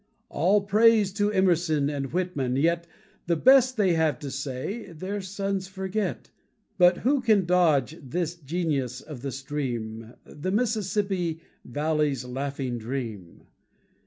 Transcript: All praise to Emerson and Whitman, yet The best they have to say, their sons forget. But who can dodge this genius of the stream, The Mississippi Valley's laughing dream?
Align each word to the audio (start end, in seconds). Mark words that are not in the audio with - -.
All 0.29 0.61
praise 0.61 1.13
to 1.13 1.31
Emerson 1.31 1.87
and 1.87 2.11
Whitman, 2.11 2.55
yet 2.55 2.87
The 3.27 3.35
best 3.35 3.77
they 3.77 3.93
have 3.93 4.17
to 4.21 4.31
say, 4.31 4.91
their 4.93 5.21
sons 5.21 5.67
forget. 5.67 6.31
But 6.79 6.97
who 7.05 7.21
can 7.21 7.45
dodge 7.45 7.95
this 8.01 8.33
genius 8.33 9.01
of 9.01 9.21
the 9.21 9.31
stream, 9.31 10.15
The 10.25 10.49
Mississippi 10.49 11.41
Valley's 11.63 12.25
laughing 12.25 12.79
dream? 12.79 13.43